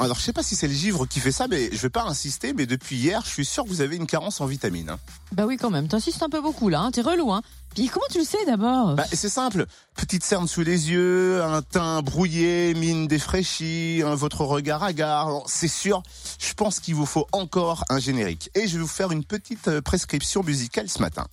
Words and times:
Alors, 0.00 0.16
je 0.16 0.22
sais 0.22 0.32
pas 0.32 0.42
si 0.42 0.56
c'est 0.56 0.66
le 0.68 0.72
givre 0.74 1.06
qui 1.06 1.20
fait 1.20 1.30
ça, 1.32 1.46
mais 1.48 1.68
je 1.70 1.76
vais 1.76 1.90
pas 1.90 2.04
insister, 2.04 2.54
mais 2.54 2.64
depuis 2.66 2.96
hier, 2.96 3.22
je 3.24 3.30
suis 3.30 3.44
sûr 3.44 3.62
que 3.64 3.68
vous 3.68 3.82
avez 3.82 3.96
une 3.96 4.06
carence 4.06 4.40
en 4.40 4.46
vitamines. 4.46 4.88
hein. 4.90 4.98
Bah 5.32 5.44
oui, 5.46 5.56
quand 5.58 5.70
même. 5.70 5.86
T'insistes 5.86 6.22
un 6.22 6.30
peu 6.30 6.40
beaucoup 6.40 6.70
là. 6.70 6.80
Hein. 6.80 6.90
T'es 6.90 7.02
relou, 7.02 7.30
hein. 7.30 7.42
Puis 7.74 7.88
comment 7.88 8.06
tu 8.10 8.18
le 8.18 8.24
sais 8.24 8.44
d'abord? 8.46 8.94
Bah, 8.94 9.04
c'est 9.12 9.28
simple. 9.28 9.66
Petite 9.94 10.24
cerne 10.24 10.48
sous 10.48 10.62
les 10.62 10.90
yeux, 10.90 11.42
un 11.44 11.60
teint 11.62 12.00
brouillé, 12.02 12.74
mine 12.74 13.06
défraîchie, 13.06 14.00
votre 14.02 14.40
regard 14.44 14.82
hagard. 14.82 15.26
Alors, 15.28 15.44
C'est 15.48 15.68
sûr, 15.68 16.02
je 16.38 16.52
pense 16.54 16.80
qu'il 16.80 16.94
vous 16.94 17.06
faut 17.06 17.26
encore 17.32 17.84
un 17.90 17.98
générique. 17.98 18.50
Et 18.54 18.66
je 18.68 18.76
vais 18.76 18.82
vous 18.82 18.88
faire 18.88 19.12
une 19.12 19.24
petite 19.24 19.68
euh, 19.68 19.82
prescription 19.82 20.42
musicale 20.42 20.88
ce 20.88 21.00
matin. 21.00 21.26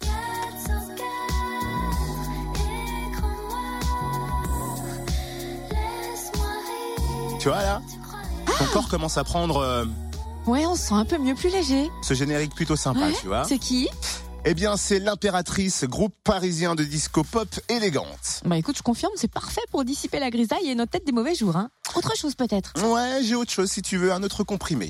Tu 7.40 7.48
vois 7.48 7.62
là? 7.64 7.82
Ton 8.60 8.66
corps 8.74 8.90
commence 8.90 9.18
à 9.18 9.24
prendre 9.24 9.58
euh, 9.58 9.86
Ouais, 10.46 10.66
on 10.66 10.76
se 10.76 10.82
sent 10.88 10.94
un 10.94 11.06
peu 11.06 11.18
mieux, 11.18 11.34
plus 11.36 11.50
léger. 11.50 11.90
ce 12.02 12.14
générique 12.14 12.54
plutôt 12.54 12.76
sympa, 12.76 13.08
Ouais, 13.08 13.14
tu 13.20 13.28
vois. 13.28 13.44
C'est 13.46 13.58
qui? 13.58 13.88
Eh 14.46 14.54
bien, 14.54 14.78
c'est 14.78 15.00
l'impératrice, 15.00 15.84
groupe 15.86 16.14
parisien 16.24 16.76
de 16.76 16.84
disco 16.84 17.24
pop 17.24 17.48
élégante. 17.70 18.42
Bah 18.46 18.58
écoute, 18.58 18.78
je 18.78 18.84
confirme, 18.84 19.12
c'est 19.16 19.32
parfait 19.32 19.62
pour 19.72 19.84
dissiper 19.84 20.20
la 20.20 20.30
grisaille 20.30 20.70
et 20.70 20.76
notre 20.76 20.92
tête 20.92 21.06
des 21.06 21.12
mauvais 21.12 21.36
jours. 21.36 21.56
Hein. 21.58 21.70
Autre 21.96 22.16
chose 22.18 22.36
peut-être. 22.36 22.74
Ouais, 22.86 23.22
j'ai 23.24 23.36
autre 23.36 23.52
chose 23.52 23.70
si 23.70 23.82
tu 23.82 23.98
veux, 23.98 24.14
un 24.14 24.24
autre 24.24 24.44
comprimé. 24.44 24.90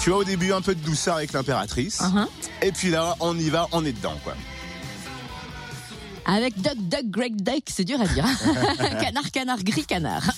Tu 0.00 0.10
vois 0.10 0.20
au 0.20 0.24
début 0.24 0.52
un 0.52 0.60
peu 0.60 0.74
de 0.74 0.80
douceur 0.80 1.16
avec 1.16 1.32
l'impératrice. 1.32 2.00
Uhum. 2.00 2.26
Et 2.62 2.70
puis 2.72 2.90
là, 2.90 3.16
on 3.20 3.36
y 3.38 3.50
va, 3.50 3.66
on 3.72 3.84
est 3.84 3.92
dedans 3.92 4.14
quoi. 4.22 4.34
Avec 6.28 6.60
Duck 6.60 6.76
Duck 6.76 7.04
Greg 7.04 7.40
Duck, 7.40 7.62
c'est 7.68 7.84
dur 7.84 8.00
à 8.00 8.06
dire. 8.06 8.26
canard 9.00 9.30
canard 9.30 9.62
gris 9.62 9.84
canard. 9.84 10.28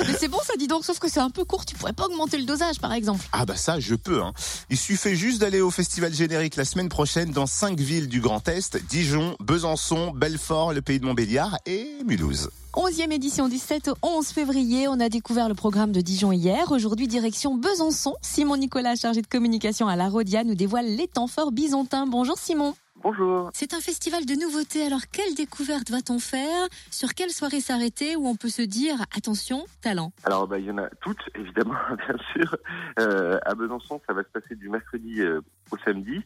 Mais 0.00 0.14
c'est 0.18 0.26
bon 0.26 0.38
ça 0.44 0.54
dis 0.58 0.66
donc, 0.66 0.84
sauf 0.84 0.98
que 0.98 1.08
c'est 1.08 1.20
un 1.20 1.30
peu 1.30 1.44
court, 1.44 1.64
tu 1.64 1.76
pourrais 1.76 1.92
pas 1.92 2.06
augmenter 2.06 2.36
le 2.36 2.44
dosage 2.44 2.80
par 2.80 2.92
exemple. 2.92 3.24
Ah 3.30 3.46
bah 3.46 3.54
ça, 3.56 3.78
je 3.78 3.94
peux. 3.94 4.22
Hein. 4.22 4.32
Il 4.70 4.76
suffit 4.76 5.14
juste 5.14 5.40
d'aller 5.40 5.60
au 5.60 5.70
festival 5.70 6.12
générique 6.12 6.56
la 6.56 6.64
semaine 6.64 6.88
prochaine 6.88 7.30
dans 7.30 7.46
cinq 7.46 7.78
villes 7.78 8.08
du 8.08 8.20
Grand 8.20 8.46
Est 8.48 8.76
Dijon, 8.88 9.36
Besançon, 9.38 10.10
Belfort, 10.10 10.72
le 10.72 10.82
Pays 10.82 10.98
de 10.98 11.04
Montbéliard 11.04 11.56
et 11.64 11.90
Mulhouse. 12.04 12.50
11e 12.74 13.12
édition 13.12 13.48
du 13.48 13.56
7 13.56 13.88
au 13.88 13.94
11 14.02 14.26
février. 14.26 14.88
On 14.88 14.98
a 14.98 15.08
découvert 15.08 15.48
le 15.48 15.54
programme 15.54 15.92
de 15.92 16.00
Dijon 16.00 16.32
hier. 16.32 16.72
Aujourd'hui, 16.72 17.06
direction 17.06 17.54
Besançon. 17.54 18.16
Simon 18.20 18.56
Nicolas, 18.56 18.96
chargé 18.96 19.22
de 19.22 19.26
communication 19.28 19.86
à 19.86 19.94
la 19.94 20.08
Rodia, 20.08 20.44
nous 20.44 20.56
dévoile 20.56 20.94
les 20.94 21.06
temps 21.06 21.28
forts 21.28 21.52
byzantins. 21.52 22.06
Bonjour 22.06 22.36
Simon. 22.36 22.74
Bonjour. 23.02 23.50
C'est 23.52 23.74
un 23.74 23.80
festival 23.80 24.24
de 24.24 24.34
nouveautés. 24.34 24.84
Alors, 24.84 25.02
quelle 25.12 25.34
découverte 25.34 25.90
va-t-on 25.90 26.18
faire? 26.18 26.66
Sur 26.90 27.14
quelle 27.14 27.30
soirée 27.30 27.60
s'arrêter? 27.60 28.16
Où 28.16 28.26
on 28.26 28.36
peut 28.36 28.48
se 28.48 28.62
dire, 28.62 28.96
attention, 29.16 29.64
talent? 29.82 30.12
Alors, 30.24 30.48
bah, 30.48 30.58
il 30.58 30.64
y 30.64 30.70
en 30.70 30.78
a 30.78 30.88
toutes, 31.02 31.20
évidemment, 31.34 31.74
bien 31.96 32.16
sûr. 32.32 32.56
Euh, 32.98 33.38
à 33.44 33.54
Besançon, 33.54 34.00
ça 34.06 34.14
va 34.14 34.22
se 34.22 34.28
passer 34.28 34.56
du 34.56 34.70
mercredi 34.70 35.20
euh, 35.20 35.40
au 35.70 35.76
samedi, 35.78 36.22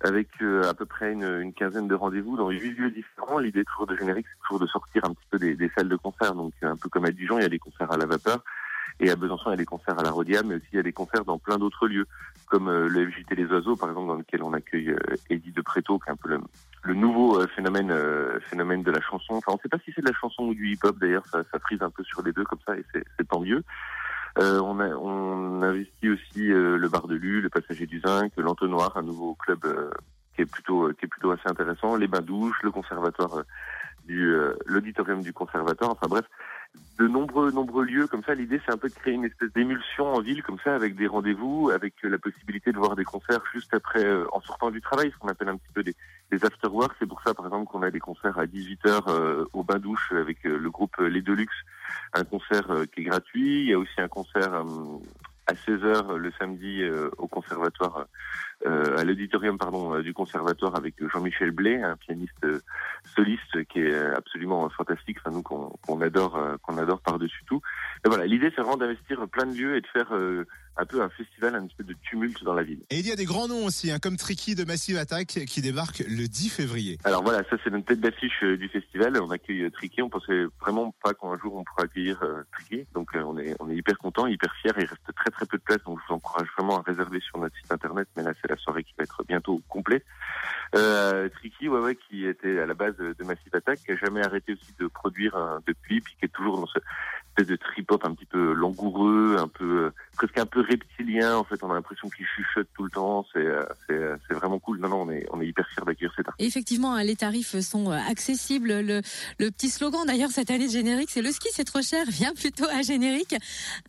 avec 0.00 0.28
euh, 0.40 0.68
à 0.68 0.74
peu 0.74 0.86
près 0.86 1.12
une, 1.12 1.24
une 1.24 1.52
quinzaine 1.52 1.88
de 1.88 1.94
rendez-vous 1.94 2.36
dans 2.36 2.50
huit 2.50 2.72
lieux 2.72 2.90
différents. 2.90 3.38
L'idée 3.38 3.64
toujours 3.64 3.86
de 3.86 3.96
générique, 3.96 4.26
c'est 4.28 4.42
toujours 4.46 4.60
de 4.60 4.66
sortir 4.68 5.04
un 5.04 5.14
petit 5.14 5.26
peu 5.28 5.38
des, 5.38 5.56
des 5.56 5.70
salles 5.76 5.88
de 5.88 5.96
concert. 5.96 6.34
Donc, 6.34 6.52
un 6.62 6.76
peu 6.76 6.88
comme 6.88 7.04
à 7.04 7.10
Dijon, 7.10 7.38
il 7.38 7.42
y 7.42 7.46
a 7.46 7.50
des 7.50 7.58
concerts 7.58 7.90
à 7.90 7.96
la 7.96 8.06
vapeur. 8.06 8.44
Et 9.00 9.10
à 9.10 9.16
Besançon, 9.16 9.44
il 9.48 9.50
y 9.50 9.54
a 9.54 9.56
des 9.56 9.64
concerts 9.64 9.98
à 9.98 10.02
la 10.02 10.10
Rodia, 10.10 10.42
mais 10.42 10.56
aussi 10.56 10.66
il 10.72 10.76
y 10.76 10.80
a 10.80 10.82
des 10.82 10.92
concerts 10.92 11.24
dans 11.24 11.38
plein 11.38 11.58
d'autres 11.58 11.86
lieux, 11.88 12.06
comme 12.46 12.68
euh, 12.68 12.88
le 12.88 13.10
FJT 13.10 13.34
Les 13.34 13.46
Oiseaux, 13.46 13.76
par 13.76 13.88
exemple, 13.88 14.08
dans 14.08 14.16
lequel 14.16 14.42
on 14.42 14.52
accueille 14.52 14.90
euh, 14.90 15.16
Eddie 15.30 15.52
de 15.52 15.62
Préto, 15.62 15.98
qui 15.98 16.08
est 16.08 16.12
un 16.12 16.16
peu 16.16 16.28
le, 16.28 16.40
le 16.82 16.94
nouveau 16.94 17.40
euh, 17.40 17.46
phénomène 17.48 17.92
phénomène 18.50 18.82
de 18.82 18.90
la 18.90 19.00
chanson. 19.00 19.34
Enfin, 19.34 19.52
on 19.52 19.54
ne 19.54 19.60
sait 19.60 19.68
pas 19.68 19.78
si 19.84 19.92
c'est 19.94 20.02
de 20.02 20.08
la 20.08 20.14
chanson 20.18 20.44
ou 20.44 20.54
du 20.54 20.72
hip-hop, 20.72 20.98
d'ailleurs, 20.98 21.26
ça, 21.26 21.42
ça 21.50 21.58
frise 21.58 21.82
un 21.82 21.90
peu 21.90 22.04
sur 22.04 22.22
les 22.22 22.32
deux 22.32 22.44
comme 22.44 22.60
ça, 22.66 22.76
et 22.76 22.84
c'est 22.92 23.28
tant 23.28 23.40
mieux. 23.40 23.62
Euh, 24.38 24.60
on, 24.60 24.80
a, 24.80 24.88
on 24.88 25.62
investit 25.62 26.08
aussi 26.08 26.50
euh, 26.50 26.78
le 26.78 26.88
Bar 26.88 27.06
de 27.06 27.14
Lu, 27.14 27.42
le 27.42 27.50
Passager 27.50 27.86
du 27.86 28.00
Zinc, 28.00 28.32
l'Entonnoir, 28.36 28.96
un 28.96 29.02
nouveau 29.02 29.34
club 29.34 29.58
euh, 29.64 29.90
qui 30.34 30.42
est 30.42 30.46
plutôt 30.46 30.88
qui 30.94 31.04
est 31.04 31.08
plutôt 31.08 31.30
assez 31.32 31.46
intéressant, 31.46 31.96
les 31.96 32.08
bains 32.08 32.22
douches, 32.22 32.56
le 32.62 32.70
conservatoire 32.70 33.42
du 34.06 34.34
l'auditorium 34.64 35.22
du 35.22 35.32
conservatoire. 35.34 35.90
Enfin 35.90 36.06
bref, 36.08 36.24
de 36.98 37.06
nombreux 37.06 37.50
nombreux 37.50 37.84
lieux 37.84 38.06
comme 38.06 38.22
ça. 38.22 38.34
L'idée 38.34 38.60
c'est 38.64 38.72
un 38.72 38.76
peu 38.76 38.88
de 38.88 38.94
créer 38.94 39.14
une 39.14 39.24
espèce 39.24 39.52
d'émulsion 39.52 40.06
en 40.14 40.20
ville 40.20 40.42
comme 40.42 40.58
ça, 40.62 40.74
avec 40.74 40.94
des 40.94 41.06
rendez-vous, 41.06 41.70
avec 41.70 41.94
euh, 42.04 42.08
la 42.08 42.18
possibilité 42.18 42.72
de 42.72 42.78
voir 42.78 42.96
des 42.96 43.04
concerts 43.04 43.42
juste 43.52 43.72
après 43.74 44.04
euh, 44.04 44.24
en 44.32 44.40
sortant 44.40 44.70
du 44.70 44.80
travail, 44.80 45.10
ce 45.10 45.16
qu'on 45.18 45.28
appelle 45.28 45.48
un 45.48 45.56
petit 45.56 45.72
peu 45.72 45.82
des, 45.82 45.94
des 46.30 46.44
after-work. 46.44 46.94
C'est 46.98 47.06
pour 47.06 47.22
ça 47.22 47.34
par 47.34 47.46
exemple 47.46 47.70
qu'on 47.70 47.82
a 47.82 47.90
des 47.90 48.00
concerts 48.00 48.38
à 48.38 48.46
18h 48.46 49.02
euh, 49.08 49.44
au 49.52 49.64
bain 49.64 49.78
douche 49.78 50.12
avec 50.12 50.44
euh, 50.46 50.58
le 50.58 50.70
groupe 50.70 50.94
euh, 51.00 51.08
Les 51.08 51.22
Deluxe, 51.22 51.56
un 52.12 52.24
concert 52.24 52.68
qui 52.94 53.00
est 53.00 53.04
gratuit. 53.04 53.62
Il 53.62 53.68
y 53.70 53.74
a 53.74 53.78
aussi 53.78 54.00
un 54.00 54.08
concert 54.08 54.64
à 55.46 55.54
16h 55.54 56.14
le 56.16 56.32
samedi 56.38 56.82
euh, 56.82 57.10
au 57.18 57.26
conservatoire, 57.26 58.06
euh, 58.66 58.96
à 58.96 59.04
l'auditorium 59.04 59.58
pardon 59.58 60.00
du 60.00 60.14
conservatoire 60.14 60.76
avec 60.76 60.94
Jean-Michel 61.12 61.50
Blais, 61.50 61.82
un 61.82 61.96
pianiste 61.96 62.46
soliste 63.14 63.64
qui 63.64 63.80
est 63.80 63.94
absolument 64.14 64.68
fantastique, 64.70 65.18
enfin 65.20 65.30
nous 65.30 65.42
qu'on 65.42 65.70
qu'on 65.86 66.00
adore, 66.00 66.36
euh, 66.36 66.56
qu'on 66.62 66.78
adore 66.78 67.00
par-dessus 67.00 67.44
tout. 67.46 67.60
Et 68.04 68.08
voilà, 68.08 68.26
l'idée 68.26 68.50
c'est 68.54 68.62
vraiment 68.62 68.76
d'investir 68.76 69.26
plein 69.28 69.46
de 69.46 69.56
lieux 69.56 69.76
et 69.76 69.80
de 69.80 69.86
faire 69.86 70.14
euh, 70.14 70.46
un 70.76 70.86
peu 70.86 71.02
un 71.02 71.08
festival, 71.10 71.54
un 71.54 71.66
petit 71.66 71.76
peu 71.76 71.84
de 71.84 71.94
tumulte 72.02 72.42
dans 72.44 72.54
la 72.54 72.62
ville. 72.62 72.80
Et 72.90 72.98
il 72.98 73.06
y 73.06 73.12
a 73.12 73.16
des 73.16 73.24
grands 73.24 73.48
noms 73.48 73.66
aussi, 73.66 73.90
hein, 73.90 73.98
comme 74.00 74.16
Tricky 74.16 74.54
de 74.54 74.64
Massive 74.64 74.96
Attack 74.96 75.26
qui 75.46 75.60
débarque 75.60 76.00
le 76.00 76.26
10 76.26 76.48
février. 76.48 76.98
Alors 77.04 77.22
voilà, 77.22 77.42
ça 77.50 77.56
c'est 77.62 77.70
notre 77.70 77.86
tête 77.86 78.00
d'affiche 78.00 78.42
euh, 78.42 78.56
du 78.56 78.68
festival. 78.68 79.20
On 79.20 79.30
accueille 79.30 79.64
euh, 79.64 79.70
Tricky. 79.70 80.02
On 80.02 80.08
pensait 80.08 80.44
vraiment 80.60 80.94
pas 81.02 81.12
qu'un 81.14 81.36
jour 81.38 81.56
on 81.56 81.64
pourra 81.64 81.84
accueillir 81.84 82.22
euh, 82.22 82.42
Tricky. 82.52 82.86
Donc 82.94 83.14
euh, 83.14 83.22
on 83.22 83.38
est 83.38 83.54
on 83.60 83.68
est 83.70 83.76
hyper 83.76 83.98
content, 83.98 84.26
hyper 84.26 84.54
fier. 84.56 84.72
Il 84.78 84.86
reste 84.86 85.14
très 85.14 85.30
très 85.30 85.46
peu 85.46 85.58
de 85.58 85.62
place, 85.62 85.82
donc 85.84 85.98
je 86.00 86.08
vous 86.08 86.14
encourage 86.14 86.48
vraiment 86.56 86.78
à 86.78 86.82
réserver 86.82 87.20
sur 87.20 87.38
notre 87.38 87.56
site 87.56 87.70
internet. 87.70 88.08
Mais 88.16 88.22
là 88.22 88.32
c'est 88.40 88.48
la 88.48 88.56
soirée 88.56 88.84
qui 88.84 88.94
va 88.96 89.04
être 89.04 89.22
bientôt 89.28 89.60
complète. 89.68 90.04
Euh, 90.74 91.28
Tricky, 91.28 91.68
ouais 91.68 91.80
ouais, 91.80 91.96
qui 91.96 92.26
était 92.26 92.60
à 92.60 92.66
la 92.66 92.74
base 92.74 92.96
de, 92.96 93.14
de 93.18 93.24
Massive 93.24 93.54
Attack, 93.54 93.80
qui 93.84 93.92
a 93.92 93.96
jamais 93.96 94.24
arrêté 94.24 94.54
aussi 94.54 94.72
de 94.80 94.86
produire 94.86 95.60
depuis, 95.66 96.00
puis 96.00 96.14
qui 96.18 96.24
est 96.24 96.32
toujours 96.32 96.58
dans 96.58 96.66
ce 96.66 96.78
espèce 97.36 97.46
de 97.48 97.56
trip-hop 97.56 98.04
un 98.04 98.14
petit 98.14 98.26
peu 98.26 98.52
langoureux, 98.52 99.36
un 99.38 99.48
peu 99.48 99.64
euh, 99.86 99.90
presque 100.16 100.36
un 100.38 100.46
peu 100.46 100.60
reptilien. 100.60 101.36
En 101.36 101.44
fait, 101.44 101.62
on 101.62 101.70
a 101.70 101.74
l'impression 101.74 102.08
qu'il 102.10 102.26
chuchote 102.26 102.68
tout 102.74 102.84
le 102.84 102.90
temps. 102.90 103.26
C'est 103.32 103.38
euh, 103.44 103.64
c'est 103.86 103.94
euh, 103.94 104.16
c'est 104.28 104.34
vraiment 104.34 104.58
cool. 104.58 104.78
Non 104.80 104.88
non, 104.88 105.02
on 105.02 105.10
est 105.10 105.26
on 105.32 105.40
est 105.40 105.46
hyper 105.46 105.66
fier 105.68 105.84
d'accueillir 105.84 106.12
cet 106.16 106.28
artiste. 106.28 106.46
Effectivement, 106.48 106.94
hein, 106.94 107.02
les 107.04 107.16
tarifs 107.16 107.58
sont 107.60 107.90
accessibles. 107.90 108.80
Le, 108.80 109.00
le 109.38 109.50
petit 109.50 109.70
slogan 109.70 110.04
d'ailleurs 110.06 110.30
cette 110.30 110.50
année 110.50 110.66
de 110.66 110.72
générique, 110.72 111.10
c'est 111.10 111.22
le 111.22 111.30
ski 111.32 111.48
c'est 111.52 111.64
trop 111.64 111.82
cher, 111.82 112.04
viens 112.08 112.32
plutôt 112.34 112.66
à 112.68 112.82
générique. 112.82 113.34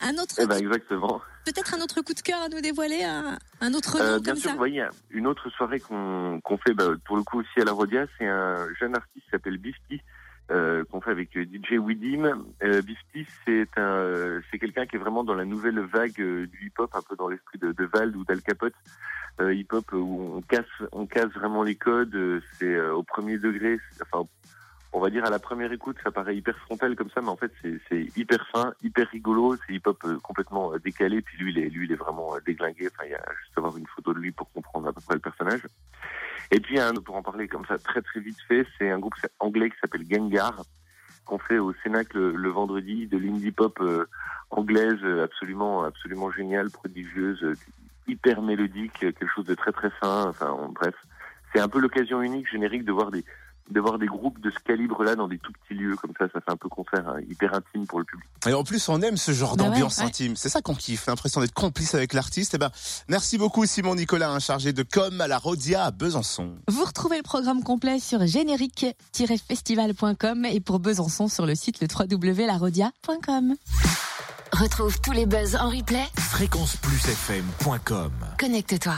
Un 0.01 0.13
autre, 0.21 0.35
Eh 0.41 0.45
ben 0.47 0.57
exactement. 0.57 1.21
peut-être 1.45 1.73
un 1.75 1.81
autre 1.81 2.01
coup 2.01 2.13
de 2.13 2.21
cœur 2.21 2.41
à 2.41 2.49
nous 2.49 2.61
dévoiler, 2.61 3.03
un, 3.03 3.37
un 3.61 3.73
autre 3.73 3.97
nom 3.97 4.03
Euh, 4.03 4.19
bien 4.19 4.31
comme 4.33 4.39
sûr, 4.41 4.49
ça. 4.49 4.51
vous 4.53 4.57
voyez, 4.57 4.85
une 5.11 5.27
autre 5.27 5.49
soirée 5.49 5.79
qu'on 5.79 6.39
qu'on 6.43 6.57
fait 6.57 6.73
bah, 6.73 6.87
pour 7.05 7.17
le 7.17 7.23
coup 7.23 7.39
aussi 7.41 7.59
à 7.59 7.65
la 7.65 7.73
Rodia, 7.73 8.05
c'est 8.17 8.27
un 8.27 8.67
jeune 8.79 8.95
artiste 8.95 9.25
qui 9.25 9.31
s'appelle 9.31 9.57
Bifty, 9.57 10.01
euh, 10.51 10.83
qu'on 10.85 11.01
fait 11.01 11.11
avec 11.11 11.31
DJ 11.33 11.73
Widim. 11.77 12.43
Euh, 12.63 12.81
c'est 13.45 13.67
un, 13.77 14.41
c'est 14.51 14.59
quelqu'un 14.59 14.85
qui 14.85 14.95
est 14.95 14.99
vraiment 14.99 15.23
dans 15.23 15.35
la 15.35 15.45
nouvelle 15.45 15.79
vague 15.79 16.19
euh, 16.19 16.47
du 16.47 16.67
hip-hop, 16.67 16.91
un 16.93 17.01
peu 17.01 17.15
dans 17.15 17.27
l'esprit 17.29 17.57
de, 17.59 17.71
de 17.71 17.85
Vald 17.85 18.15
ou 18.15 18.23
d'Al 18.25 18.41
Capote. 18.41 18.73
Euh, 19.41 19.53
hip-hop 19.53 19.91
où 19.93 20.33
on 20.35 20.41
casse, 20.41 20.65
on 20.91 21.07
casse 21.07 21.31
vraiment 21.31 21.63
les 21.63 21.75
codes. 21.75 22.13
euh, 22.15 22.41
C'est 22.59 22.75
euh, 22.75 22.93
au 22.93 23.03
premier 23.03 23.37
degré, 23.37 23.79
enfin. 24.01 24.27
On 24.95 24.99
va 24.99 25.09
dire 25.09 25.25
à 25.25 25.31
la 25.31 25.39
première 25.39 25.71
écoute, 25.71 25.97
ça 26.03 26.11
paraît 26.11 26.35
hyper 26.37 26.55
frontal 26.59 26.95
comme 26.95 27.09
ça, 27.09 27.19
mais 27.19 27.29
en 27.29 27.35
fait 27.35 27.51
c'est 27.89 28.07
hyper 28.15 28.45
fin, 28.51 28.75
hyper 28.83 29.09
rigolo, 29.09 29.55
c'est 29.55 29.73
hip-hop 29.73 30.05
complètement 30.21 30.77
décalé. 30.77 31.23
Puis 31.23 31.35
lui, 31.39 31.51
il 31.51 31.57
est, 31.57 31.69
lui, 31.69 31.87
il 31.87 31.91
est 31.91 31.95
vraiment 31.95 32.35
déglingué. 32.45 32.89
Enfin, 32.93 33.05
il 33.07 33.09
y 33.09 33.15
a 33.15 33.25
juste 33.41 33.57
à 33.57 33.61
voir 33.61 33.75
une 33.75 33.87
photo 33.87 34.13
de 34.13 34.19
lui 34.19 34.31
pour 34.31 34.51
comprendre 34.51 34.89
à 34.89 34.93
peu 34.93 35.01
près 35.01 35.15
le 35.15 35.19
personnage. 35.19 35.61
Et 36.51 36.59
puis, 36.59 36.79
un, 36.79 36.93
pour 36.93 37.15
en 37.15 37.23
parler 37.23 37.47
comme 37.47 37.65
ça 37.65 37.77
très 37.77 38.01
très 38.01 38.19
vite 38.19 38.37
fait, 38.47 38.65
c'est 38.77 38.89
un 38.91 38.99
groupe 38.99 39.13
anglais 39.39 39.69
qui 39.69 39.75
s'appelle 39.81 40.05
Gengar, 40.09 40.63
qu'on 41.25 41.39
fait 41.39 41.57
au 41.57 41.73
Cénacle 41.83 42.17
le, 42.17 42.35
le 42.35 42.49
vendredi, 42.49 43.07
de 43.07 43.17
l'indie 43.17 43.51
pop 43.51 43.77
euh, 43.81 44.05
anglaise, 44.49 44.99
absolument 45.23 45.83
absolument 45.83 46.31
géniale, 46.31 46.69
prodigieuse, 46.69 47.55
hyper 48.07 48.41
mélodique, 48.41 48.93
quelque 48.99 49.25
chose 49.33 49.45
de 49.45 49.55
très 49.55 49.71
très 49.71 49.89
fin. 49.91 50.25
Enfin, 50.27 50.49
en- 50.51 50.69
bref, 50.69 50.93
c'est 51.53 51.61
un 51.61 51.69
peu 51.69 51.79
l'occasion 51.79 52.21
unique 52.21 52.49
générique 52.51 52.83
de 52.85 52.91
voir 52.91 53.09
des 53.11 53.23
de 53.71 53.79
voir 53.79 53.97
des 53.97 54.05
groupes 54.07 54.39
de 54.41 54.51
ce 54.51 54.59
calibre-là 54.59 55.15
dans 55.15 55.27
des 55.27 55.37
tout 55.39 55.51
petits 55.53 55.73
lieux 55.79 55.95
comme 55.95 56.11
ça. 56.19 56.25
Ça 56.33 56.41
fait 56.41 56.51
un 56.51 56.57
peu 56.57 56.67
concert 56.69 57.07
hein, 57.07 57.19
hyper 57.29 57.53
intime 57.53 57.87
pour 57.87 57.99
le 57.99 58.05
public. 58.05 58.27
Et 58.45 58.53
en 58.53 58.63
plus, 58.63 58.87
on 58.89 59.01
aime 59.01 59.15
ce 59.17 59.31
genre 59.31 59.55
Bah 59.55 59.63
ouais, 59.63 59.69
d'ambiance 59.69 59.97
ouais. 59.99 60.03
intime. 60.05 60.35
C'est 60.35 60.49
ça 60.49 60.61
qu'on 60.61 60.75
kiffe, 60.75 61.05
l'impression 61.07 61.39
d'être 61.41 61.53
complice 61.53 61.95
avec 61.95 62.13
l'artiste. 62.13 62.53
Eh 62.55 62.57
ben, 62.57 62.69
merci 63.07 63.37
beaucoup 63.37 63.65
Simon 63.65 63.95
Nicolas, 63.95 64.29
un 64.31 64.39
chargé 64.39 64.73
de 64.73 64.83
com 64.83 65.21
à 65.21 65.27
la 65.27 65.37
Rodia 65.37 65.85
à 65.85 65.91
Besançon. 65.91 66.55
Vous 66.67 66.83
retrouvez 66.83 67.17
le 67.17 67.23
programme 67.23 67.63
complet 67.63 67.99
sur 67.99 68.25
générique-festival.com 68.27 70.45
et 70.45 70.59
pour 70.59 70.79
Besançon 70.79 71.27
sur 71.27 71.45
le 71.45 71.53
site 71.55 71.79
le 71.81 71.87
www.larodia.com. 71.87 73.55
Retrouve 74.51 74.99
tous 75.01 75.11
les 75.13 75.25
buzz 75.25 75.55
en 75.55 75.69
replay. 75.69 76.03
Fréquenceplusfm.com 76.19 78.11
Connecte-toi. 78.39 78.95